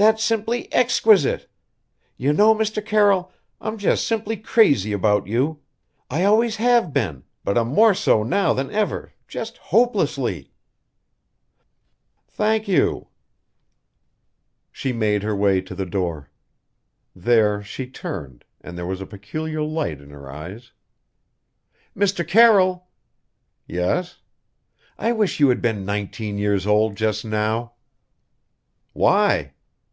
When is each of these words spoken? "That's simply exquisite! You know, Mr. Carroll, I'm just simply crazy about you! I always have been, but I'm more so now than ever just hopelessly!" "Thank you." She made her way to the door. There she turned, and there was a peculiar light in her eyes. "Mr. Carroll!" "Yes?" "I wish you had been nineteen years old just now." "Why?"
"That's 0.00 0.22
simply 0.22 0.72
exquisite! 0.72 1.48
You 2.16 2.32
know, 2.32 2.54
Mr. 2.54 2.86
Carroll, 2.86 3.32
I'm 3.60 3.76
just 3.78 4.06
simply 4.06 4.36
crazy 4.36 4.92
about 4.92 5.26
you! 5.26 5.58
I 6.08 6.22
always 6.22 6.54
have 6.54 6.92
been, 6.92 7.24
but 7.42 7.58
I'm 7.58 7.66
more 7.66 7.94
so 7.94 8.22
now 8.22 8.52
than 8.52 8.70
ever 8.70 9.12
just 9.26 9.56
hopelessly!" 9.56 10.52
"Thank 12.28 12.68
you." 12.68 13.08
She 14.70 14.92
made 14.92 15.24
her 15.24 15.34
way 15.34 15.60
to 15.62 15.74
the 15.74 15.84
door. 15.84 16.30
There 17.12 17.60
she 17.60 17.88
turned, 17.88 18.44
and 18.60 18.78
there 18.78 18.86
was 18.86 19.00
a 19.00 19.04
peculiar 19.06 19.62
light 19.62 20.00
in 20.00 20.10
her 20.10 20.30
eyes. 20.30 20.70
"Mr. 21.96 22.24
Carroll!" 22.24 22.86
"Yes?" 23.66 24.20
"I 24.96 25.10
wish 25.10 25.40
you 25.40 25.48
had 25.48 25.60
been 25.60 25.84
nineteen 25.84 26.38
years 26.38 26.68
old 26.68 26.94
just 26.94 27.24
now." 27.24 27.72
"Why?" 28.92 29.54